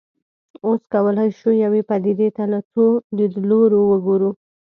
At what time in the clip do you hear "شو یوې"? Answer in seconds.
1.39-1.81